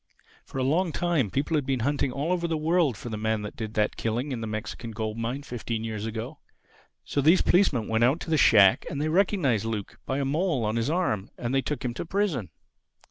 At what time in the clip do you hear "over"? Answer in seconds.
2.31-2.47